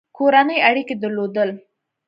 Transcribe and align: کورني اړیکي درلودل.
کورني 0.17 0.57
اړیکي 0.69 0.95
درلودل. 1.03 1.49